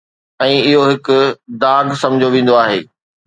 ۽ 0.43 0.53
اهو 0.67 0.79
هڪ 0.91 1.11
داغ 1.65 1.93
سمجهيو 2.05 2.31
ويندو 2.37 2.57
آهي. 2.63 2.81